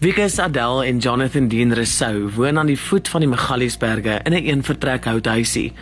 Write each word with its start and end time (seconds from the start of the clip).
Wikus 0.00 0.38
Adel 0.38 0.84
en 0.84 0.98
Jonathan 0.98 1.48
Dean 1.48 1.74
Rousseau 1.76 2.30
woon 2.32 2.58
aan 2.58 2.70
die 2.70 2.78
voet 2.80 3.08
van 3.12 3.20
die 3.20 3.28
Magaliesberge 3.28 4.14
in 4.24 4.32
'n 4.32 4.36
een 4.36 4.44
eenvertrek 4.44 5.04
houthuisie. 5.04 5.72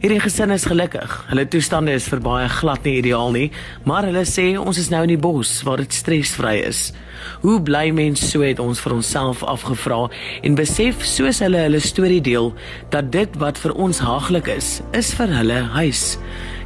Hierdie 0.00 0.20
gesin 0.20 0.50
is 0.50 0.64
gelukkig. 0.64 1.24
Hulle 1.28 1.48
toestande 1.48 1.92
is 1.92 2.08
vir 2.08 2.20
baie 2.20 2.48
glad 2.48 2.82
nie 2.82 2.96
ideaal 2.96 3.30
nie, 3.30 3.52
maar 3.84 4.02
hulle 4.02 4.24
sê 4.24 4.58
ons 4.58 4.78
is 4.78 4.88
nou 4.88 5.02
in 5.02 5.08
die 5.08 5.18
bos 5.18 5.62
waar 5.62 5.76
dit 5.76 5.94
stresvry 5.94 6.56
is. 6.66 6.92
Hoe 7.40 7.62
bly 7.62 7.90
mens 7.90 8.30
so 8.30 8.40
het 8.40 8.58
ons 8.58 8.80
vir 8.80 8.92
onsself 8.92 9.44
afgevra 9.44 10.10
en 10.42 10.54
besef 10.54 11.04
soos 11.04 11.38
hulle 11.38 11.58
hulle 11.58 11.80
storie 11.80 12.20
deel 12.20 12.54
dat 12.90 13.12
dit 13.12 13.28
wat 13.36 13.58
vir 13.58 13.74
ons 13.74 13.98
haaglik 13.98 14.46
is, 14.46 14.80
is 14.92 15.14
vir 15.14 15.28
hulle 15.28 15.62
huis. 15.62 16.18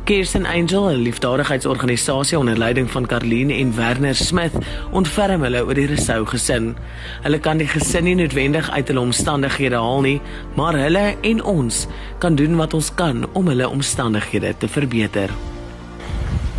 Kirsten 0.04 0.46
Angel, 0.46 0.88
'n 0.88 1.02
liefdadigheidsorganisasie 1.02 2.38
onder 2.38 2.58
leiding 2.58 2.90
van 2.90 3.06
Karlene 3.06 3.54
en 3.54 3.76
Werner 3.76 4.14
Smith, 4.14 4.52
ontferm 4.90 5.42
hulle 5.42 5.64
oor 5.64 5.74
die 5.74 5.86
Resou 5.86 6.26
gesin. 6.26 6.74
Hulle 7.22 7.38
kan 7.38 7.56
die 7.56 7.68
gesin 7.68 8.04
nie 8.04 8.14
noodwendig 8.14 8.70
uit 8.70 8.88
hulle 8.88 9.00
omstandighede 9.00 9.76
haal 9.76 10.00
nie, 10.00 10.20
maar 10.54 10.74
hulle 10.74 11.14
en 11.20 11.42
ons 11.42 11.86
kan 12.18 12.34
doen 12.34 12.56
wat 12.56 12.74
ons 12.74 12.94
kan 12.94 13.26
om 13.32 13.46
hulle 13.46 13.68
omstandighede 13.68 14.54
te 14.58 14.68
verbeter. 14.68 15.30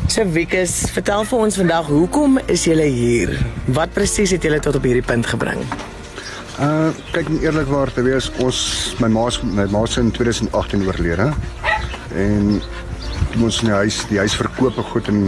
So 0.08 0.24
Wikus, 0.32 0.92
vertel 0.92 1.26
vir 1.26 1.40
ons 1.40 1.56
vandag, 1.56 1.86
hoekom 1.86 2.40
is 2.46 2.64
julle 2.64 2.88
hier? 2.88 3.46
Wat 3.66 3.94
presies 3.94 4.32
het 4.32 4.44
julle 4.44 4.60
tot 4.60 4.76
op 4.76 4.84
hierdie 4.84 5.04
punt 5.04 5.26
gebring? 5.26 5.60
Uh 6.62 6.90
kyk 7.12 7.28
om 7.28 7.40
eerlikwaar 7.42 7.92
te 7.92 8.02
wees, 8.02 8.32
ons 8.40 8.96
my 9.00 9.08
ma 9.08 9.30
my 9.44 9.66
ma 9.72 9.86
se 9.86 10.00
in 10.00 10.12
2018 10.12 10.86
oorlede. 10.86 11.34
En 12.14 12.62
toe 13.34 13.48
ons 13.48 13.60
in 13.64 13.72
die 13.72 13.78
huis 13.82 14.00
die 14.10 14.20
huis 14.22 14.36
verkoop 14.38 14.78
en 14.78 14.86
goed 14.92 15.08
en 15.10 15.22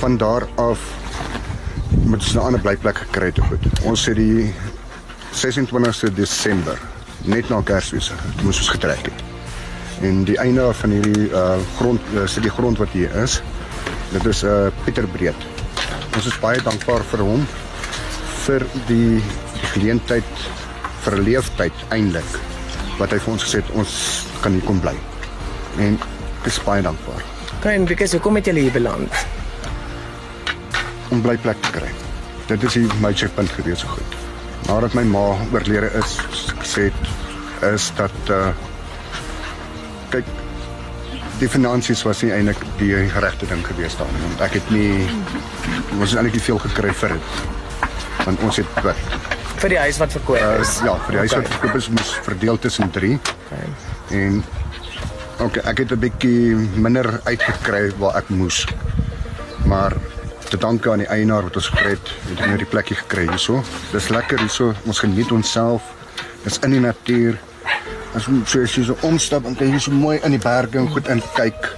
van 0.00 0.16
daar 0.20 0.44
af 0.60 0.80
moet 2.04 2.20
ons 2.20 2.34
'n 2.34 2.38
ander 2.38 2.60
blyplek 2.60 2.98
gekry 2.98 3.26
het 3.26 3.40
goed. 3.48 3.64
Ons 3.82 4.06
het 4.06 4.16
die 4.16 4.52
26ste 5.32 6.12
Desember 6.14 6.78
net 7.24 7.48
na 7.48 7.60
Kersfees 7.62 8.12
moes 8.42 8.58
ons 8.58 8.68
getrek 8.68 9.08
het. 9.08 9.22
En 10.02 10.24
die 10.24 10.38
einde 10.38 10.72
van 10.72 10.90
hierdie 10.90 11.30
uh 11.30 11.56
grond 11.76 12.00
uh, 12.14 12.26
sit 12.26 12.42
die 12.42 12.50
grond 12.50 12.78
wat 12.78 12.88
hier 12.88 13.14
is. 13.22 13.42
Dit 14.12 14.26
is 14.26 14.42
uh 14.42 14.68
Pieter 14.84 15.06
Breed. 15.06 15.46
Ons 16.14 16.26
is 16.26 16.38
baie 16.38 16.62
dankbaar 16.62 17.04
vir 17.04 17.20
hom 17.20 17.46
vir 18.46 18.66
die 18.86 19.22
geleentheid 19.72 20.32
vir 21.04 21.16
'n 21.16 21.22
leeftyd 21.22 21.86
eintlik 21.88 22.38
wat 22.98 23.10
hy 23.10 23.18
vir 23.18 23.32
ons 23.32 23.44
gesê 23.44 23.56
het 23.56 23.70
ons 23.70 24.24
kan 24.40 24.52
hier 24.52 24.64
kom 24.64 24.80
bly. 24.80 24.96
En 25.78 25.98
ek 26.40 26.46
is 26.46 26.62
baie 26.62 26.82
dankbaar. 26.82 27.35
Kan 27.60 27.84
because 27.84 28.16
hoekom 28.16 28.34
het 28.34 28.46
julle 28.46 28.60
hier 28.60 28.72
beland? 28.72 29.26
Om 31.10 31.20
bly 31.22 31.36
plek 31.36 31.60
te 31.62 31.70
kry. 31.70 31.90
Dit 32.46 32.62
is 32.62 32.78
die 32.78 32.86
major 33.00 33.28
punt 33.34 33.50
gewees 33.50 33.82
so 33.82 33.88
goed. 33.88 34.16
Nadat 34.66 34.94
my 34.94 35.02
ma 35.06 35.26
oorlede 35.52 35.90
is, 35.98 36.18
sê 36.66 36.90
is 37.66 37.90
dat 37.98 38.32
uh 38.34 38.50
kyk 40.12 40.26
die 41.40 41.48
finansies 41.50 42.04
was 42.06 42.22
nie 42.22 42.32
eintlik 42.32 42.60
die 42.80 42.92
regte 43.20 43.48
ding 43.50 43.64
gewees 43.66 43.96
daar 43.98 44.10
nie. 44.14 44.22
Want 44.28 44.44
ek 44.48 44.58
het 44.60 44.70
nie 44.70 44.90
ons 45.98 46.12
het 46.12 46.20
eintlik 46.20 46.42
veel 46.42 46.60
gekry 46.68 46.92
vir 47.02 47.16
dit. 47.16 47.32
Want 48.24 48.44
ons 48.46 48.62
het 48.62 48.84
wat 48.84 49.26
vir 49.56 49.72
die 49.72 49.80
huis 49.80 49.98
wat 49.98 50.12
verkoop 50.12 50.60
is. 50.60 50.76
Uh, 50.80 50.86
ja, 50.90 50.94
vir 51.06 51.16
die 51.16 51.20
huis 51.24 51.32
okay. 51.32 51.42
wat 51.42 51.52
verkoop 51.54 51.80
is 51.80 51.88
moes 51.96 52.12
verdeel 52.26 52.58
tussen 52.60 52.90
3. 52.94 53.12
Okay. 53.46 53.68
En 54.20 54.42
Okay, 55.36 55.60
ek 55.68 55.78
het 55.78 55.90
'n 55.92 56.00
bietjie 56.00 56.56
minder 56.80 57.20
uitgekry 57.24 57.92
waar 57.98 58.16
ek 58.16 58.28
moes. 58.28 58.64
Maar 59.64 59.92
te 60.48 60.56
danke 60.56 60.90
aan 60.90 60.98
die 60.98 61.06
eienaar 61.06 61.42
wat 61.42 61.56
ons 61.56 61.68
gekry 61.68 61.90
het, 61.90 62.08
het 62.28 62.40
ek 62.40 62.46
nou 62.46 62.56
die 62.56 62.66
plekkie 62.66 62.96
gekry 62.96 63.28
hierso. 63.28 63.62
Dis 63.92 64.08
lekker 64.08 64.38
hierso. 64.38 64.72
Ons 64.84 64.98
geniet 64.98 65.30
onsself. 65.30 65.82
Dis 66.44 66.58
in 66.58 66.70
die 66.70 66.80
natuur. 66.80 67.38
As 68.14 68.28
ons 68.28 68.50
so 68.50 68.62
as 68.62 68.74
jy 68.74 68.84
so 68.84 68.96
omstap 69.02 69.44
en 69.44 69.56
jy 69.58 69.78
so 69.78 69.90
mooi 69.92 70.18
in 70.24 70.30
die 70.30 70.40
berge 70.40 70.78
en 70.78 70.88
goed 70.88 71.08
in 71.08 71.22
kyk. 71.34 71.76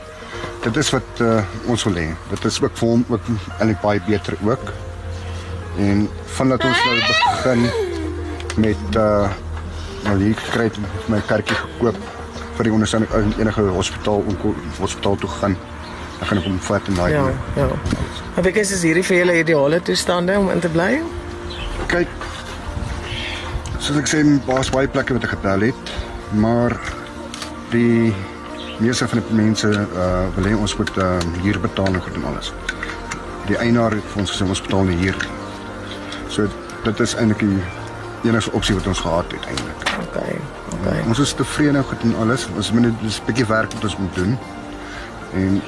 Dit 0.62 0.77
is 0.77 0.91
wat 0.91 1.21
uh, 1.21 1.43
ons 1.66 1.84
wil 1.84 1.94
hê. 1.94 2.15
Dit 2.31 2.44
is 2.44 2.62
ook 2.62 2.77
vir 2.77 2.88
hom 2.88 3.05
ook 3.09 3.27
eintlik 3.59 3.81
baie 3.81 4.00
beter 4.06 4.37
ook. 4.44 4.72
En 5.78 6.09
vandat 6.27 6.65
ons 6.65 6.84
nou 6.84 6.97
begin 6.97 7.71
met 8.56 8.97
uh 8.97 9.28
nou 10.05 10.19
hier 10.22 10.37
gekry 10.37 10.65
het 10.65 10.78
my 11.09 11.21
kerkie 11.27 11.56
gekoop 11.56 11.97
vir 12.58 12.69
die 12.69 12.74
ondersteuning 12.74 13.12
in 13.20 13.34
enige 13.38 13.64
hospitaal 13.74 14.24
om 14.26 14.56
hospitaal 14.78 15.19
toe 15.22 15.30
gaan. 15.38 15.56
Dan 16.19 16.30
gaan 16.30 16.41
ek 16.41 16.48
hom 16.48 16.58
vat 16.66 16.88
en 16.91 16.98
daai. 16.98 17.10
Ja, 17.14 17.26
ja. 17.56 17.69
Maar 18.34 18.50
ek 18.50 18.62
is 18.64 18.74
hierdie 18.82 19.04
vir 19.06 19.20
julle 19.20 19.36
ideale 19.38 19.78
toestande 19.86 20.38
om 20.38 20.50
in 20.50 20.62
te 20.64 20.70
bly. 20.74 20.91
Kyk. 21.92 22.26
Soos 23.78 24.00
ek 24.00 24.10
sê, 24.10 24.24
baas 24.48 24.72
baie 24.74 24.91
plekke 24.91 25.14
wat 25.14 25.28
ek 25.28 25.36
getel 25.36 25.69
het, 25.69 25.92
maar 26.42 26.74
die 27.70 28.10
meeste 28.82 29.06
van 29.08 29.22
die 29.22 29.38
mense 29.38 29.70
uh 29.70 30.26
wil 30.36 30.50
hê 30.50 30.54
ons 30.58 30.75
moet 30.78 30.90
uh 30.98 31.14
hier 31.44 31.58
betaal 31.62 31.94
en 31.94 32.02
goed 32.02 32.19
en 32.19 32.26
alles. 32.32 32.52
Die 33.48 33.58
eienaar 33.58 33.94
het 33.94 34.10
vir 34.12 34.25
ons 34.25 34.34
gesê 34.34 34.46
ons 34.46 34.64
betaal 34.66 34.90
nie 34.90 34.98
hier. 35.04 35.19
So 36.28 36.50
dit 36.84 37.06
is 37.06 37.14
eintlik 37.14 37.46
die 37.46 37.62
enigste 38.25 38.53
opsie 38.53 38.75
wat 38.75 38.87
ons 38.87 39.01
gehad 39.01 39.33
het 39.33 39.47
eintlik. 39.47 39.83
Okay. 40.09 40.39
Okay. 40.79 41.03
Ons 41.06 41.19
is 41.19 41.33
tevrede 41.33 41.83
goed 41.83 42.03
en 42.03 42.17
alles. 42.23 42.49
Ons 42.56 42.73
moet 42.73 42.83
net 42.83 42.93
'n 43.03 43.25
bietjie 43.27 43.47
werk 43.47 43.73
wat 43.73 43.84
ons 43.84 43.97
moet 43.97 44.15
doen. 44.15 44.39
En 45.34 45.62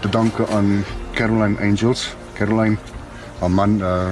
te 0.00 0.08
danke 0.08 0.46
aan 0.48 0.84
Caroline 1.12 1.60
Angels, 1.60 2.14
Caroline, 2.34 2.76
haar 3.38 3.50
man 3.50 3.78
uh 3.82 4.06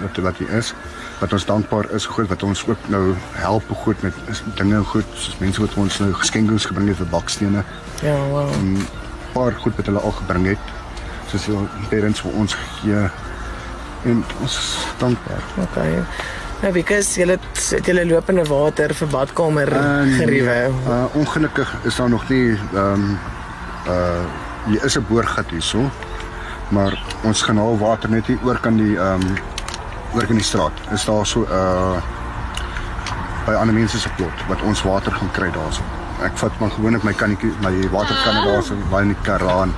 wat 0.00 0.16
wat 0.16 0.38
hy 0.38 0.46
is. 0.56 0.74
Wat 1.20 1.32
ons 1.32 1.44
dankbaar 1.44 1.90
is 1.90 2.06
goed 2.06 2.28
wat 2.28 2.42
ons 2.42 2.66
ook 2.66 2.88
nou 2.88 3.14
help 3.32 3.64
goed 3.82 4.02
met 4.02 4.14
dinge 4.56 4.82
goed 4.84 5.04
soos 5.14 5.38
mense 5.38 5.60
wat 5.60 5.74
ons 5.74 5.98
nou 5.98 6.12
geskenke 6.12 6.58
gebring 6.58 6.88
het 6.88 6.96
vir 6.96 7.06
bakstene. 7.06 7.64
Ja, 8.02 8.16
wow. 8.32 8.52
En 8.52 8.86
paar 9.32 9.52
goed 9.52 9.76
wat 9.76 9.86
hulle 9.86 10.00
al 10.00 10.14
gebring 10.22 10.46
het. 10.46 10.58
Soos 11.26 11.44
die 11.44 11.88
parents 11.88 12.20
vir 12.20 12.32
ons 12.32 12.54
gee. 12.54 13.08
En 14.02 14.24
ons 14.40 14.60
dankbaar. 14.98 15.42
Okay. 15.68 16.00
Nou, 16.60 16.72
because 16.76 17.16
jy 17.16 17.24
het 17.30 17.60
het 17.72 17.86
jy 17.88 18.02
lopende 18.04 18.42
water 18.44 18.92
vir 18.92 19.08
badkamer 19.08 19.70
uh, 19.72 19.84
geriewe. 20.18 20.56
Uh, 20.84 21.04
ongelukkig 21.16 21.70
is 21.88 21.96
daar 21.96 22.10
nog 22.12 22.26
nie 22.28 22.52
ehm 22.52 23.06
um, 23.08 23.18
uh 23.88 24.24
hier 24.66 24.84
is 24.84 24.96
'n 24.98 25.06
boorgat 25.08 25.50
hierso. 25.50 25.90
Maar 26.68 27.02
ons 27.22 27.42
gaan 27.42 27.54
nou 27.54 27.78
water 27.78 28.10
net 28.10 28.26
hier 28.26 28.38
oor 28.44 28.60
kan 28.60 28.76
die 28.76 28.96
ehm 28.96 29.24
um, 29.24 29.38
oor 30.14 30.26
kan 30.26 30.36
die 30.36 30.44
straat. 30.44 30.72
Is 30.92 31.04
daar 31.04 31.26
so 31.26 31.46
uh 31.48 31.96
by 33.46 33.52
ander 33.52 33.74
mense 33.74 33.98
se 33.98 34.10
plot 34.16 34.46
wat 34.48 34.62
ons 34.62 34.82
water 34.82 35.12
gaan 35.12 35.30
kry 35.30 35.50
daarso. 35.50 35.82
Ek 36.22 36.36
vat 36.36 36.58
maar 36.60 36.70
gewoonlik 36.70 37.02
my 37.02 37.12
kannetjie, 37.12 37.52
my 37.60 37.88
waterkanne 37.88 38.44
daarso, 38.44 38.74
waar 38.90 39.02
in 39.02 39.14
die 39.16 39.22
karaan 39.22 39.72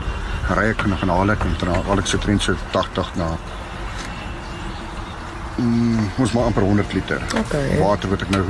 ry 0.51 0.65
ek 0.75 0.87
nog 0.87 1.03
en 1.03 1.09
haal 1.09 1.31
ek 1.31 1.45
en 1.45 1.55
dan 1.59 1.87
al 1.87 1.99
ek 1.99 2.07
se 2.07 2.19
trend 2.19 2.43
so 2.43 2.57
80 2.73 3.15
na 3.15 3.37
mm, 5.57 6.11
ons 6.19 6.33
maar 6.33 6.45
amper 6.45 6.63
100 6.63 6.93
liter. 6.93 7.23
Okay. 7.39 7.79
Water 7.79 8.09
wat 8.13 8.25
ek 8.25 8.33
nou 8.35 8.45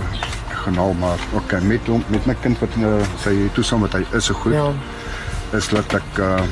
genaal 0.63 0.93
maar 0.95 1.19
okay 1.35 1.59
met 1.67 1.87
hom 1.91 2.05
met 2.13 2.27
my 2.27 2.35
kind 2.43 2.59
wat 2.63 2.77
nou 2.79 3.01
sy 3.25 3.35
toestand 3.57 3.83
wat 3.87 3.97
hy 3.99 4.05
is 4.19 4.31
so 4.31 4.39
goed. 4.45 4.55
Ja. 4.55 4.69
Is 5.59 5.69
dat 5.73 5.95
ek 5.99 6.21
uh, 6.23 6.45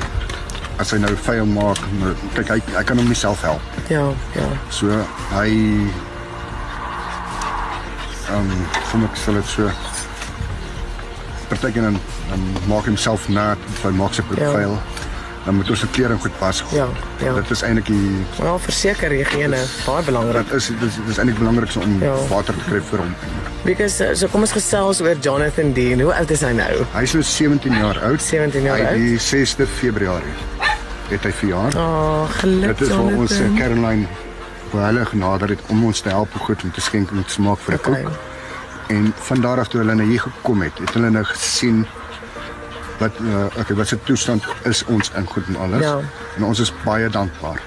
as 0.81 0.91
hy 0.93 0.99
nou 1.01 1.11
vuil 1.25 1.45
maak, 1.49 1.81
nou, 2.01 2.13
kyk 2.35 2.55
hy 2.55 2.59
hy 2.73 2.83
kan 2.87 2.99
hom 2.99 3.09
nie 3.09 3.17
self 3.17 3.43
help. 3.45 3.81
Ja, 3.91 4.07
ja. 4.37 4.47
So 4.73 4.89
hy 5.35 5.51
ehm 8.31 8.47
um, 8.47 8.65
kom 8.91 9.05
ek 9.07 9.17
sê 9.19 9.35
dit 9.35 9.53
so 9.55 9.69
partykeer 11.51 11.89
dan 11.89 11.99
dan 12.31 12.43
maak 12.71 12.87
homself 12.87 13.27
nat, 13.29 13.59
hy 13.83 13.91
maak 13.95 14.15
sy 14.15 14.23
profiel. 14.27 14.77
Ja 14.79 15.00
dan 15.45 15.55
moet 15.55 15.69
ons 15.69 15.79
se 15.79 15.87
klere 15.95 16.17
goed 16.17 16.37
pas. 16.37 16.63
Ja, 16.71 16.87
ja. 17.23 17.33
Dit 17.33 17.49
is 17.49 17.61
eintlik 17.65 17.87
die 17.89 18.25
Ja, 18.37 18.57
verseker 18.61 19.13
higiëne, 19.15 19.57
baie 19.85 20.03
belangrik. 20.05 20.49
Dit 20.49 20.59
is 20.59 20.67
dit 20.67 20.87
is, 20.89 20.99
is 21.09 21.17
eintlik 21.17 21.39
belangrik 21.39 21.75
om 21.81 21.97
ja. 22.03 22.15
water 22.29 22.57
te 22.57 22.67
kry 22.69 22.81
vir 22.91 23.03
hom. 23.05 23.15
Because 23.65 24.01
uh, 24.05 24.13
so 24.17 24.29
kom 24.33 24.45
ons 24.45 24.53
gesels 24.53 25.01
oor 25.01 25.17
Jonathan 25.21 25.73
Dean. 25.73 26.01
Hoe 26.01 26.13
oud 26.13 26.33
is 26.33 26.41
hy 26.45 26.53
nou? 26.57 26.71
Hy 26.93 27.03
is 27.05 27.13
nou 27.17 27.23
17 27.25 27.77
jaar 27.77 28.01
oud. 28.09 28.21
17 28.21 28.69
jaar 28.69 28.85
oud. 28.89 28.97
Die 29.01 29.17
6de 29.21 29.69
Februarie 29.79 30.35
het 31.11 31.25
hy 31.27 31.31
verjaar. 31.41 31.75
Oh, 31.75 31.85
ah, 31.85 32.35
gelukkig. 32.39 32.77
Dit 32.77 32.87
is 32.87 32.93
vir 32.95 33.17
ons 33.19 33.37
uh, 33.37 33.47
Caroline 33.57 34.19
vir 34.71 34.85
hulle 34.85 35.05
genader 35.05 35.51
het 35.51 35.63
om 35.73 35.81
ons 35.89 35.99
te 36.01 36.09
help 36.13 36.35
goed 36.45 36.63
om 36.63 36.71
te 36.71 36.83
skenk 36.83 37.11
en 37.11 37.25
te 37.27 37.35
smaak 37.35 37.59
vir 37.65 37.75
'n 37.75 37.79
okay. 37.79 38.03
koek. 38.03 38.29
En 38.91 39.13
van 39.27 39.41
daar 39.41 39.59
af 39.59 39.67
toe 39.67 39.81
hulle 39.81 39.95
nou 39.95 40.07
hier 40.07 40.19
gekom 40.19 40.61
het, 40.61 40.79
het 40.79 40.93
hulle 40.93 41.09
nou 41.09 41.23
gesien 41.23 41.85
wat 43.01 43.19
uh, 43.21 43.45
okay, 43.59 43.75
wat 43.75 43.87
se 43.89 43.97
toestand 44.07 44.45
is 44.69 44.83
ons 44.85 45.11
in 45.17 45.25
goed 45.25 45.47
en 45.47 45.57
alles. 45.65 45.83
Ja. 45.83 45.97
En 46.37 46.45
ons 46.47 46.59
is 46.59 46.73
baie 46.85 47.09
dankbaar. 47.09 47.61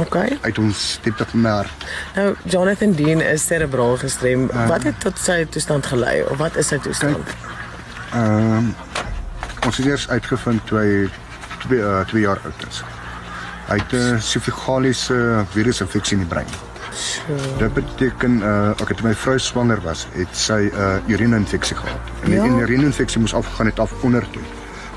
OK. 0.00 0.16
Uit 0.40 0.58
ons 0.58 0.84
diepte 1.02 1.26
van 1.30 1.40
my 1.40 1.50
hart. 1.60 1.86
Nou 2.16 2.34
Jonathan 2.42 2.92
Dean 2.98 3.20
is 3.22 3.46
cerebraal 3.46 3.96
gestrem. 4.02 4.48
Uh, 4.50 4.66
wat 4.68 4.82
het 4.88 5.00
tot 5.04 5.20
sy 5.20 5.44
toestand 5.44 5.86
gelei 5.86 6.22
of 6.24 6.40
wat 6.42 6.56
is 6.56 6.72
sy 6.72 6.80
toestand? 6.82 7.36
Ehm 8.14 8.58
um, 8.58 8.74
ons 9.64 9.78
het 9.80 9.86
eers 9.86 10.08
uitgevind 10.08 10.66
toe 10.68 10.78
hy 10.78 10.88
2 11.62 11.78
2 12.10 12.20
uh, 12.20 12.26
jaar 12.26 12.40
oud 12.44 12.66
is. 12.68 12.82
Hy 13.70 13.78
het 13.80 13.92
'n 13.92 14.14
uh, 14.16 14.20
sifigaliese 14.20 15.44
virusinfeksie 15.54 16.18
in 16.18 16.24
die 16.26 16.32
brein. 16.34 16.50
Dit 17.58 17.74
beteken 17.74 18.36
uh 18.42 18.70
okay, 18.80 18.96
toe 18.96 19.08
my 19.08 19.14
vrou 19.14 19.38
swanger 19.38 19.80
was, 19.82 20.06
het 20.12 20.28
sy 20.36 20.70
'n 20.72 20.76
uh, 20.76 21.08
urine-infeksie 21.08 21.76
gehad. 21.76 22.00
En 22.22 22.30
die 22.30 22.38
Ja. 22.38 22.44
ja. 22.44 22.60
urine-infeksie 22.62 23.20
moes 23.20 23.34
afgegaan 23.34 23.66
het 23.66 23.78
af 23.78 23.92
onder 24.00 24.26
toe. 24.30 24.42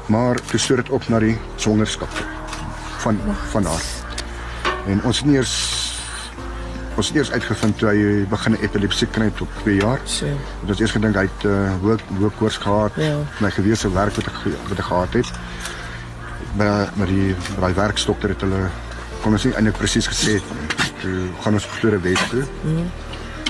Maar 0.06 0.36
toe 0.46 0.60
stoor 0.60 0.78
dit 0.78 0.90
op 0.90 1.08
na 1.08 1.20
die 1.20 1.38
swangerskap 1.56 2.10
toe 2.16 2.26
van 2.98 3.20
van 3.52 3.66
haar. 3.66 3.84
En 4.88 5.04
ons 5.04 5.18
het 5.18 5.26
nie 5.26 5.36
eers 5.36 5.54
ons 6.96 7.08
het 7.08 7.16
eers 7.16 7.32
uitgevind 7.32 7.78
toe 7.78 7.90
hy 7.90 8.26
begin 8.30 8.56
epilepsie 8.62 9.08
kry 9.08 9.32
op 9.40 9.50
2 9.64 9.76
jaar. 9.76 10.00
So. 10.04 10.26
Dit 10.26 10.68
was 10.70 10.80
eers 10.80 10.92
gedink 10.92 11.16
hy 11.16 11.28
het 11.28 11.46
uh, 11.46 11.74
hoë 11.82 11.98
hoë 12.20 12.32
koors 12.40 12.58
gehad. 12.58 12.92
Ja. 12.96 13.18
My 13.40 13.52
gewese 13.52 13.92
werk 13.94 14.16
wat 14.16 14.26
ek 14.26 14.40
wat 14.70 14.80
ek 14.80 14.86
gehad 14.86 15.14
het. 15.14 15.32
Maar 16.58 16.90
maar 16.96 17.08
die 17.08 17.36
daai 17.60 17.74
werkstokter 17.74 18.30
het 18.30 18.42
hulle 18.42 18.70
kon 19.22 19.32
ons 19.32 19.44
nie 19.44 19.54
eintlik 19.54 19.78
presies 19.78 20.08
gesê 20.08 20.40
het 20.40 20.54
nie. 20.54 20.87
Toe 21.02 21.30
gaan 21.44 21.54
ons 21.54 21.66
Pretoria 21.66 22.00
Wes 22.00 22.22
toe. 22.30 22.44
Mm. 22.64 22.92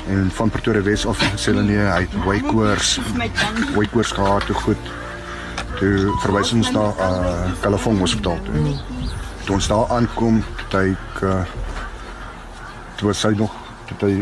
En 0.07 0.31
van 0.31 0.49
Pretoria 0.49 0.81
Wes 0.81 1.05
af 1.05 1.21
sê 1.35 1.51
hulle 1.51 1.63
nee, 1.67 1.83
hy 1.83 2.05
het 2.05 2.15
hoë 2.23 2.39
koors. 2.47 2.97
Hoë 3.75 3.89
koors 3.91 4.13
gehad 4.15 4.47
te 4.47 4.53
goed. 4.53 4.91
Toe 5.79 6.13
verwys 6.23 6.53
ons 6.57 6.71
na 6.75 6.87
uh 7.07 7.51
Kalafong 7.61 7.99
Hospitaal 7.99 8.39
toe. 8.45 8.55
Mm. 8.55 8.79
Toe 9.45 9.55
ons 9.55 9.67
daar 9.67 9.93
aankom, 9.95 10.41
het 10.63 10.73
hy 10.79 10.87
uh, 11.23 11.43
toe 12.97 13.11
was 13.11 13.23
hy 13.23 13.35
nog 13.39 13.53
het 13.87 14.01
hy 14.03 14.15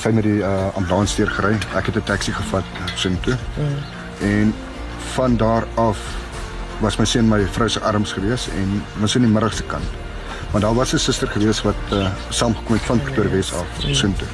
sy 0.00 0.12
met 0.14 0.24
die 0.24 0.38
uh, 0.40 0.68
ambulans 0.78 1.16
deur 1.18 1.30
gery. 1.38 1.56
Ek 1.78 1.90
het 1.90 1.96
'n 1.96 2.06
taxi 2.06 2.32
gevat 2.32 2.64
sin 2.94 3.20
toe. 3.20 3.36
Mm. 3.56 3.78
En 4.20 4.54
van 5.14 5.36
daar 5.36 5.66
af 5.74 5.98
was 6.80 6.96
my 6.98 7.04
seun 7.04 7.28
my 7.28 7.44
vrou 7.46 7.68
se 7.68 7.80
arms 7.80 8.12
gewees 8.12 8.48
en 8.48 8.82
ons 9.00 9.14
in 9.14 9.22
die 9.22 9.30
middag 9.30 9.54
se 9.54 9.62
kant. 9.62 9.84
Want 10.50 10.64
daar 10.64 10.74
was 10.74 10.92
'n 10.92 10.98
suster 10.98 11.28
gewees 11.28 11.62
wat 11.62 11.74
uh, 11.92 12.08
saamgekom 12.28 12.74
het 12.74 12.82
van 12.82 13.02
Pretoria 13.02 13.30
Wes 13.30 13.54
af 13.54 13.66
sin 13.78 14.16
toe. 14.16 14.28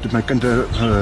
Dit 0.00 0.12
my 0.12 0.22
kind 0.22 0.44
uh, 0.44 0.50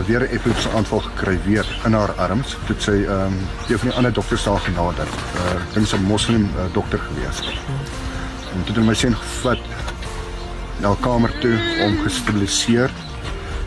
weer 0.06 0.20
'n 0.20 0.30
epilepsie 0.30 0.70
aanval 0.70 0.98
gekry 1.00 1.38
weer 1.44 1.78
in 1.84 1.92
haar 1.92 2.12
arms. 2.12 2.56
Dit 2.66 2.82
sy 2.82 2.90
ehm 2.90 3.10
um, 3.10 3.38
een 3.68 3.78
van 3.78 3.88
die 3.88 3.96
ander 3.96 4.12
dokters 4.12 4.44
daar 4.44 4.60
genader. 4.60 5.06
Uh, 5.34 5.62
ek 5.62 5.74
dink 5.74 5.86
sy 5.86 5.96
'n 5.96 6.02
moslim 6.02 6.42
uh, 6.42 6.72
dokter 6.72 6.98
gewees. 6.98 7.38
En 8.54 8.64
toe 8.64 8.66
het 8.66 8.74
hulle 8.74 8.86
my 8.86 8.94
seun 8.94 9.16
gevat 9.16 9.58
na 10.80 10.90
'n 10.90 11.00
kamer 11.00 11.38
toe 11.38 11.58
om 11.84 11.98
gestabiliseer 12.02 12.90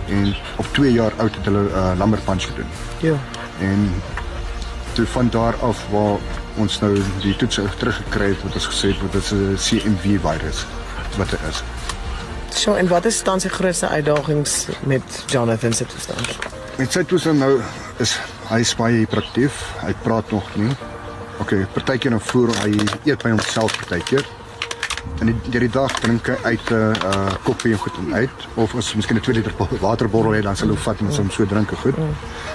en 0.07 0.35
op 0.55 0.65
2 0.71 0.91
jaar 0.91 1.13
oud 1.17 1.35
het 1.35 1.45
hulle 1.45 1.63
'n 1.63 1.75
uh, 1.75 1.91
lumbar 1.97 2.19
punch 2.19 2.43
gedoen. 2.43 2.69
Ja. 2.99 3.15
En 3.59 4.01
toe 4.93 5.05
van 5.05 5.29
daar 5.29 5.55
af 5.55 5.85
waar 5.91 6.17
ons 6.57 6.79
nou 6.79 6.97
die 7.21 7.35
toets 7.35 7.59
teruggekry 7.77 8.31
het 8.33 8.43
wat 8.43 8.53
ons 8.53 8.67
gesê 8.67 8.91
het 8.91 9.01
wat 9.01 9.11
dit 9.11 9.31
'n 9.31 9.57
CMV 9.57 10.19
virus 10.21 10.65
wat 11.17 11.29
dit 11.29 11.39
is. 11.49 11.63
So 12.49 12.73
en 12.73 12.88
wat 12.88 13.05
is 13.05 13.23
dan 13.23 13.39
sy 13.39 13.47
grootste 13.47 13.88
uitdagings 13.88 14.67
met 14.79 15.23
Jonathan 15.25 15.73
se 15.73 15.85
toestand? 15.85 16.38
Met 16.77 16.91
sy 16.91 17.03
toestand 17.03 17.39
nou 17.39 17.61
is 17.97 18.19
hy 18.49 18.59
is 18.59 18.75
baie 18.75 18.95
hiperaktief. 18.95 19.63
Hy 19.85 19.93
praat 20.03 20.31
nog 20.31 20.55
nie. 20.55 20.71
OK, 21.39 21.53
partykeer 21.73 22.11
dan 22.11 22.21
voer 22.21 22.51
hy 22.61 22.75
eet 23.05 23.23
by 23.23 23.29
homself 23.29 23.77
partykeer. 23.77 24.25
En 25.19 25.25
die, 25.25 25.36
deur 25.50 25.59
die 25.59 25.69
dag 25.69 25.92
drink 26.00 26.27
hy 26.27 26.36
uit 26.44 26.69
'n 26.69 26.74
uh, 26.74 26.89
uh, 26.89 27.33
koppie 27.44 27.71
en 27.74 27.77
goed 27.80 27.94
en 27.98 28.13
uit 28.13 28.30
of 28.56 28.75
as 28.75 28.94
miskien 28.95 29.18
'n 29.18 29.21
2 29.21 29.36
liter 29.36 29.53
bo- 29.57 29.68
waterborrel 29.80 30.31
het 30.31 30.44
dan 30.44 30.56
sal 30.56 30.69
hy 30.69 30.75
vat 30.75 31.00
en 31.00 31.06
hom 31.06 31.30
so 31.30 31.45
drink 31.45 31.71
goed. 31.83 31.98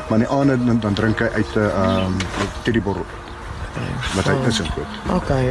Maar 0.09 0.19
in 0.19 0.25
die 0.25 0.29
aande 0.29 0.65
dan, 0.65 0.81
dan 0.81 0.95
drink 0.95 1.19
hy 1.19 1.29
uit 1.35 1.55
'n 1.55 1.61
um, 1.61 2.17
teddyborrel. 2.63 3.05
Wat 4.15 4.25
hy 4.25 4.35
is 4.49 4.59
en 4.61 4.71
goed. 4.71 4.91
Okay, 5.15 5.45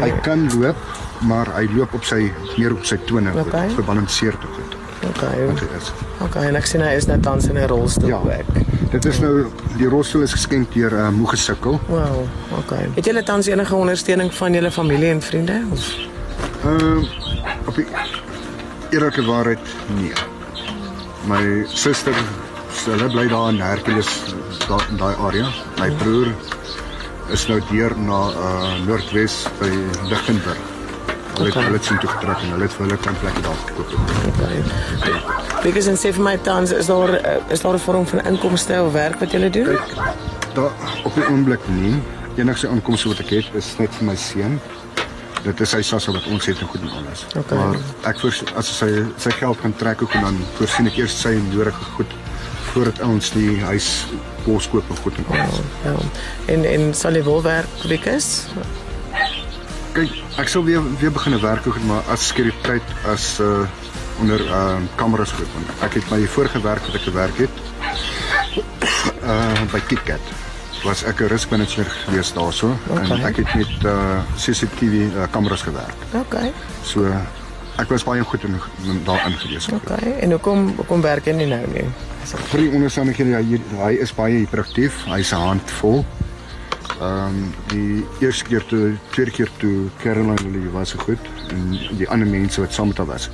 Hy 0.00 0.08
okay. 0.08 0.20
kan 0.22 0.48
loop, 0.60 0.76
maar 1.20 1.46
hy 1.56 1.68
loop 1.76 1.92
op 1.94 2.04
sy 2.04 2.32
meer 2.56 2.72
op 2.72 2.84
sy 2.84 2.96
tone 3.04 3.30
goed, 3.30 3.46
Okay. 3.46 3.68
gebalanseer 3.68 4.32
te 4.38 4.46
goed. 4.46 4.76
Okay. 5.08 5.46
Hy. 5.46 6.24
Okay, 6.24 6.46
en 6.48 6.56
ek 6.56 6.66
sien 6.66 6.80
hy 6.80 6.94
is 6.96 7.06
nou 7.06 7.20
tans 7.20 7.46
in 7.46 7.56
'n 7.58 7.66
rolstoel 7.68 8.08
Ja. 8.08 8.16
ook. 8.16 8.90
Dit 8.90 9.04
is 9.04 9.18
nou 9.20 9.46
die 9.76 9.88
rolstoel 9.88 10.22
is 10.22 10.32
geskenk 10.32 10.72
deur 10.72 10.92
uh, 10.92 11.08
Moege 11.10 11.36
Sukkel. 11.36 11.80
Wow, 11.88 12.26
okay. 12.58 12.88
Het 12.94 13.04
julle 13.04 13.22
tans 13.22 13.46
enige 13.46 13.74
ondersteuning 13.74 14.34
van 14.34 14.52
julle 14.52 14.70
familie 14.70 15.10
en 15.10 15.22
vriende? 15.22 15.62
Of 15.72 15.92
Ehm 16.64 17.04
op 17.66 17.74
die 17.74 17.86
eerlike 18.90 19.24
waarheid 19.24 19.58
nee. 19.96 20.12
My 21.28 21.64
suster, 21.66 22.14
hulle 22.84 23.08
bly 23.12 23.26
daar 23.28 23.48
in 23.52 23.60
Hercules 23.60 24.08
daar 24.68 24.86
in 24.90 24.96
daai 24.96 25.14
area. 25.16 25.48
My 25.78 25.90
broer 26.00 26.32
is 27.32 27.46
nou 27.48 27.60
deur 27.70 27.92
na 28.00 28.20
uh 28.32 28.86
Noordwes 28.86 29.46
by 29.60 29.70
Lichtenburg. 30.08 30.60
Hulle 31.38 31.48
Okay. 31.48 31.62
hulle 31.62 31.76
het 31.76 31.84
sien 31.84 31.98
toe 31.98 32.08
getrek 32.10 32.40
en 32.42 32.50
hulle 32.50 32.62
het 32.66 32.72
vir 32.74 32.86
hulle 32.86 32.96
kan 32.98 33.18
plekke 33.20 33.40
daar 33.40 33.58
gekoop. 33.66 33.92
okay. 34.32 35.20
Because 35.62 35.86
in 35.90 35.96
sê 36.00 36.12
vir 36.14 36.24
my 36.24 36.36
tans 36.42 36.72
is 36.72 36.86
daar 36.86 37.12
eh, 37.14 37.36
is 37.54 37.60
daar 37.60 37.74
'n 37.74 37.78
vorm 37.78 38.06
van 38.06 38.24
inkomste 38.24 38.82
of 38.82 38.92
werk 38.92 39.20
wat 39.20 39.30
julle 39.30 39.50
doen? 39.50 39.64
Kyk, 39.64 39.94
daar 40.54 40.72
op 41.04 41.14
die 41.14 41.26
oomblik 41.30 41.68
nie. 41.68 42.02
Enigste 42.36 42.68
inkomste 42.68 43.08
wat 43.08 43.18
ek 43.18 43.30
het 43.30 43.54
is 43.54 43.76
net 43.78 43.94
vir 43.94 44.04
my 44.06 44.16
seun. 44.16 44.60
Dit 45.44 45.60
is 45.60 45.70
sy 45.70 45.82
sassa 45.86 46.12
wat 46.14 46.26
ons 46.32 46.46
het 46.50 46.60
en 46.62 46.70
goed 46.70 46.82
en 46.86 46.94
alles. 47.00 47.24
Okay. 47.38 47.58
Maar 47.58 47.76
ek 48.10 48.22
voors 48.22 48.42
as 48.58 48.70
sy 48.80 48.88
sy 49.22 49.34
geld 49.38 49.60
gaan 49.62 49.76
trek 49.80 50.02
ook 50.02 50.16
en 50.18 50.26
dan 50.28 50.40
voorsien 50.58 50.90
ek 50.90 50.98
eers 51.02 51.14
sy 51.20 51.36
nodige 51.50 51.92
goed 51.96 52.16
voordat 52.68 53.00
ons 53.06 53.30
die 53.34 53.58
huis 53.64 53.88
kos 54.44 54.68
koop 54.72 54.90
en 54.90 55.00
goed 55.02 55.20
en 55.22 55.30
alles. 55.34 55.60
Ja. 55.84 55.94
En 56.54 56.66
en 56.68 56.90
sal 56.94 57.18
jy 57.18 57.24
wil 57.26 57.42
werk 57.46 57.86
Wikus? 57.90 58.48
Kyk, 59.96 60.18
ek 60.42 60.50
sal 60.52 60.66
weer 60.66 60.82
weer 61.00 61.14
begin 61.14 61.38
werk 61.42 61.66
ook 61.66 61.78
maar 61.88 62.06
as 62.12 62.28
sekuriteit 62.32 62.96
as 63.14 63.36
uh 63.44 63.66
onder 64.18 64.42
uh 64.50 64.78
kameras 64.98 65.30
goed 65.30 65.50
want 65.54 65.86
ek 65.86 66.00
het 66.00 66.10
my 66.10 66.18
vorige 66.26 66.60
werk 66.64 66.82
wat 66.90 66.98
ek 66.98 67.06
gewerk 67.06 67.42
het 67.44 67.64
uh 69.22 69.66
by 69.72 69.80
KitKat 69.86 70.47
was 70.84 71.02
ek 71.04 71.20
'n 71.20 71.28
risk 71.28 71.50
manager 71.50 71.84
gewees 71.84 72.32
daarso 72.32 72.76
Okay. 72.90 73.10
en 73.10 73.24
ek 73.24 73.36
het 73.36 73.54
met 73.54 73.84
uh 73.84 74.22
CCTV 74.36 74.94
uh, 75.14 75.26
kameras 75.30 75.62
gewerk. 75.62 75.94
Okay. 76.14 76.52
So 76.82 77.06
ek 77.78 77.88
was 77.88 78.04
baie 78.04 78.22
goed 78.24 78.44
in, 78.44 78.58
in 78.84 79.04
daarin 79.04 79.32
gewees. 79.38 79.68
Okay. 79.68 80.12
En 80.20 80.30
hoekom 80.30 80.72
hoekom 80.76 81.00
werk 81.00 81.24
jy 81.24 81.32
nie 81.32 81.46
nou 81.46 81.66
nie? 81.72 81.84
Vir 82.50 82.60
die 82.60 82.70
onderstandighede 82.74 83.36
hy, 83.38 83.60
hy 83.78 83.92
is 84.02 84.12
baie 84.14 84.38
hiperaktief, 84.42 85.04
hy's 85.06 85.32
'n 85.32 85.36
handvol. 85.36 86.04
Ehm 87.00 87.26
um, 87.26 87.54
die 87.68 88.04
eerste 88.20 88.44
keer 88.44 88.64
toe, 88.66 88.96
tweede 89.10 89.30
keer 89.30 89.50
toe 89.58 89.90
Caroline 90.02 90.42
hulle 90.42 90.70
was 90.72 90.90
so 90.90 90.98
goed 90.98 91.18
en 91.50 91.78
die 91.96 92.08
ander 92.08 92.26
mense 92.26 92.60
wat 92.60 92.72
saam 92.72 92.88
met 92.88 92.96
haar 92.98 93.06
was. 93.06 93.30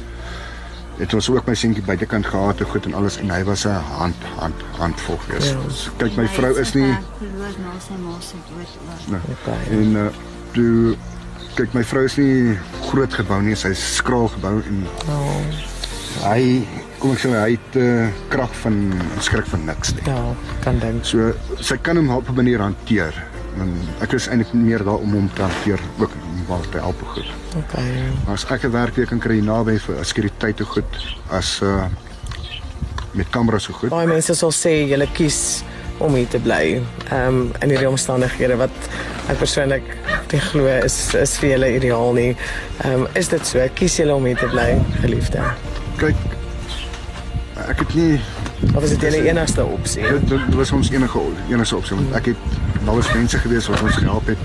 Het 0.98 1.14
ons 1.14 1.28
ook 1.30 1.46
my 1.46 1.54
seentjie 1.54 1.82
buitekant 1.82 2.26
gehad 2.26 2.60
en 2.60 2.66
goed 2.66 2.84
en 2.86 2.94
alles 2.94 3.16
en 3.18 3.30
hy 3.30 3.42
was 3.44 3.64
'n 3.66 3.80
hand 3.98 4.14
hand 4.38 4.54
handvol 4.78 5.18
gewees. 5.26 5.48
Ja. 5.50 5.58
So, 5.68 5.90
kyk 5.98 6.16
my 6.16 6.26
vrou 6.28 6.52
is 6.60 6.74
nie 6.74 6.94
verloor 7.18 7.54
na 7.64 7.72
sy 7.80 7.96
ma 7.98 8.14
se 8.20 8.36
dood 8.48 8.70
nee. 9.10 9.20
Okay. 9.34 9.78
en 9.78 9.96
uh, 9.96 10.06
toe 10.52 10.96
kyk 11.54 11.74
my 11.74 11.84
vrou 11.84 12.04
is 12.04 12.16
nie 12.16 12.58
groot 12.90 13.14
gebou 13.14 13.42
nie, 13.42 13.54
sy's 13.54 13.96
skraal 13.96 14.28
gebou 14.28 14.62
en 14.62 14.86
Oh, 15.08 15.42
hy 16.30 16.66
kom 16.98 17.12
ek 17.12 17.18
sê 17.18 17.30
hy 17.34 17.50
het 17.50 17.76
uh, 17.76 18.08
krag 18.28 18.54
van 18.62 18.94
skrik 19.20 19.46
van 19.46 19.64
niks 19.66 19.94
nie. 19.94 20.02
ja, 20.06 20.34
kan 20.64 20.78
dink. 20.78 21.04
So 21.04 21.32
sy 21.60 21.76
kan 21.76 21.96
hom 21.96 22.10
op 22.10 22.28
'n 22.28 22.34
manier 22.34 22.60
hanteer. 22.60 23.14
En 23.58 23.70
ek 24.00 24.12
is 24.12 24.26
eintlik 24.28 24.54
meer 24.54 24.84
daar 24.84 24.98
om 24.98 25.12
hom 25.12 25.30
te 25.34 25.42
hanteer 25.42 25.80
ook 25.98 26.10
om 26.10 26.46
waar 26.46 26.68
te 26.70 26.78
help 26.78 27.02
goed. 27.14 27.43
Okay. 27.54 27.90
Maar 28.24 28.34
as 28.34 28.44
ek 28.50 28.64
'n 28.64 28.70
werkweek 28.70 29.08
kan 29.08 29.18
kry 29.18 29.38
naby 29.40 29.78
vir 29.78 30.04
sekuriteit 30.04 30.56
te 30.56 30.64
goed 30.64 30.90
as 31.30 31.60
uh 31.62 31.86
met 33.14 33.30
kameras 33.30 33.62
so 33.62 33.72
goed. 33.72 33.90
Baie 33.90 34.06
mense 34.06 34.34
sal 34.34 34.50
sê 34.50 34.70
jy 34.90 35.06
kies 35.14 35.62
om 35.98 36.14
hier 36.14 36.28
te 36.28 36.38
bly. 36.38 36.82
Ehm 37.10 37.28
um, 37.28 37.52
in 37.62 37.70
hierdie 37.70 37.88
omstandighede 37.88 38.56
wat 38.56 38.88
ek 39.30 39.38
persoonlik 39.38 39.86
nie 40.32 40.40
glo 40.40 40.66
is 40.66 41.14
is 41.14 41.36
vir 41.38 41.50
julle 41.54 41.68
ideaal 41.76 42.12
nie. 42.12 42.36
Ehm 42.84 43.04
um, 43.04 43.06
is 43.14 43.28
dit 43.28 43.46
so? 43.46 43.68
Kies 43.74 43.96
julle 43.96 44.14
om 44.14 44.24
hier 44.24 44.36
te 44.36 44.48
bly, 44.50 44.80
geliefde? 45.00 45.42
Kyk 45.96 46.16
ek 47.68 47.78
het 47.78 47.94
nie 47.94 48.20
Of 48.74 48.82
is 48.82 48.90
dit 48.90 49.00
julle 49.00 49.22
enigste 49.28 49.64
opsie? 49.64 50.02
dit, 50.02 50.28
dit 50.28 50.54
was 50.54 50.72
ons 50.72 50.90
enige 50.90 51.20
enige 51.50 51.76
opsie 51.76 51.96
want 51.96 52.14
ek 52.18 52.32
het 52.32 52.58
daar 52.84 52.98
was 52.98 53.12
mense 53.12 53.38
gewees 53.38 53.68
wat 53.68 53.82
ons 53.82 53.96
gehelp 53.96 54.26
het. 54.26 54.44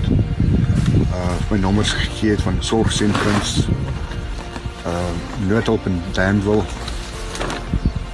Uh 1.10 1.50
my 1.50 1.58
nommers 1.58 1.92
gegee 1.92 2.30
het 2.30 2.42
van 2.42 2.56
sorgsentrums. 2.58 3.66
Uh 4.86 5.48
noodhulp 5.48 5.86
in 5.86 6.02
Danville 6.12 6.62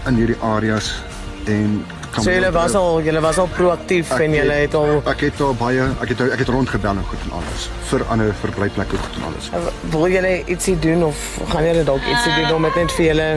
in 0.06 0.14
hierdie 0.14 0.38
areas 0.40 1.02
en 1.44 1.84
So 2.22 2.30
julle 2.30 2.50
was 2.52 2.74
al 2.74 3.02
julle 3.04 3.20
was 3.20 3.38
al 3.38 3.48
proaktief 3.56 4.10
Ek 4.16 4.22
en 4.26 4.34
julle 4.38 4.56
het 4.62 4.74
al 4.78 5.02
ek 5.12 5.24
het 5.26 5.40
al 5.44 5.54
baie 5.60 5.88
ek 6.02 6.12
het 6.14 6.20
ek 6.26 6.42
het 6.44 6.52
rondgebel 6.54 7.00
en 7.02 7.06
goed 7.10 7.24
en 7.28 7.34
alles 7.40 7.66
vir 7.90 8.04
ander 8.14 8.34
verblyfplekke 8.42 9.00
goed 9.02 9.18
en 9.20 9.26
alles. 9.30 9.50
wil 9.94 10.06
julle 10.08 10.32
ietsie 10.46 10.78
doen 10.78 11.04
of 11.10 11.24
gaan 11.52 11.66
julle 11.68 11.84
dalk 11.84 12.06
ietsie 12.12 12.32
doen 12.38 12.54
om 12.56 12.68
dit 12.68 12.78
net 12.82 12.94
vir 12.98 13.06
julle 13.10 13.28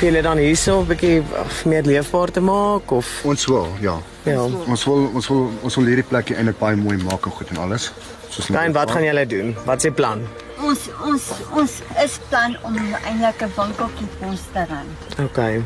vir 0.00 0.08
julle 0.08 0.22
dan 0.28 0.38
hierso 0.38 0.80
'n 0.80 0.86
bietjie 0.92 1.22
meer 1.64 1.82
leefbaar 1.82 2.30
te 2.30 2.40
maak 2.40 2.90
of 2.90 3.08
Ons 3.24 3.46
wil, 3.46 3.68
ja. 3.80 3.96
ja. 4.22 4.42
Ons 4.66 4.84
wil 4.84 5.10
ons 5.14 5.28
wil 5.28 5.50
ons 5.62 5.74
wil 5.76 5.84
hierdie 5.84 6.08
plekie 6.12 6.36
eintlik 6.36 6.58
baie 6.58 6.76
mooi 6.76 6.96
maak 6.96 7.26
en 7.26 7.32
goed 7.32 7.50
en 7.50 7.56
alles. 7.66 7.92
Soos 8.28 8.48
En 8.50 8.72
wat 8.72 8.90
gaan 8.90 9.04
julle 9.04 9.26
doen? 9.26 9.56
Wat 9.64 9.76
is 9.76 9.82
die 9.82 9.92
plan? 9.92 10.22
ons 10.60 10.86
ons 11.08 11.28
ons 11.56 11.76
is 12.04 12.16
plan 12.28 12.56
om 12.68 12.76
eintlik 12.78 13.42
'n 13.42 13.52
winkeltjie 13.56 14.08
vir 14.18 14.28
ons 14.28 14.42
te 14.54 14.64
ry. 14.72 14.84
Okay. 15.24 15.62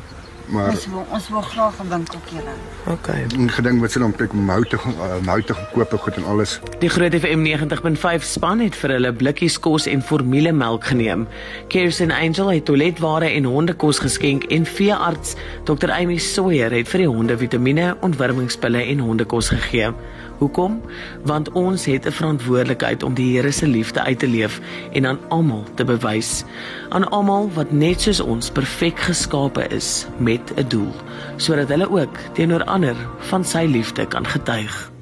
Maar 0.46 0.70
Ons 0.70 0.86
wil 0.86 1.06
ons 1.10 1.28
wil 1.28 1.40
graag 1.40 1.74
'n 1.82 1.88
winkeltjie 1.88 2.38
ry. 2.38 2.92
Okay. 2.92 3.26
en 3.38 3.50
gedink 3.50 3.80
wat 3.80 3.90
se 3.90 3.98
dan 3.98 4.12
plek 4.12 4.32
om 4.32 4.48
hout 4.48 4.70
te 4.70 4.76
hout 5.24 5.46
te 5.46 5.54
gaan 5.54 5.68
koop 5.72 5.92
en 5.92 5.98
goed 5.98 6.16
en 6.16 6.24
alles. 6.24 6.60
Die 6.78 6.88
Groot 6.88 7.14
FM 7.14 7.44
90.5 7.44 8.22
span 8.22 8.60
het 8.60 8.76
vir 8.76 8.90
hulle 8.90 9.12
blikkies 9.12 9.58
kos 9.58 9.86
en 9.86 10.02
formulemelk 10.02 10.84
geneem. 10.84 11.26
Kirsten 11.68 12.10
Angel 12.10 12.52
het 12.52 12.64
toiletware 12.64 13.28
en 13.30 13.44
hondekos 13.44 13.98
geskenk 13.98 14.44
en 14.44 14.66
veearts 14.66 15.34
Dr. 15.64 15.90
Amy 15.90 16.18
Sawyer 16.18 16.70
het 16.70 16.88
vir 16.88 16.98
die 16.98 17.08
honde 17.08 17.38
vitamiene, 17.38 17.96
ontwurmingspille 18.00 18.82
en 18.82 18.98
hondekos 18.98 19.48
gegee. 19.48 19.92
Hoekom? 20.38 20.82
Want 21.22 21.52
ons 21.52 21.84
het 21.84 22.06
'n 22.06 22.10
verantwoordelikheid 22.10 23.02
om 23.02 23.14
die 23.14 23.36
Here 23.36 23.50
se 23.50 23.66
liefde 23.66 24.00
uit 24.02 24.18
te 24.18 24.28
leef 24.28 24.60
en 24.92 25.06
aan 25.06 25.18
almal 25.28 25.64
te 25.74 25.84
bewys. 25.84 26.44
Aan 26.88 27.10
almal 27.10 27.50
wat 27.54 27.72
net 27.72 28.00
soos 28.00 28.20
ons 28.20 28.50
perfek 28.50 28.98
geskape 28.98 29.66
is 29.68 30.06
met 30.16 30.52
'n 30.56 30.68
doel, 30.68 30.94
sodat 31.36 31.68
hulle 31.68 31.90
ook 31.90 32.16
teenoor 32.32 32.64
ander 32.64 32.96
van 33.18 33.44
sy 33.44 33.66
liefde 33.68 34.06
kan 34.06 34.26
getuig. 34.26 34.93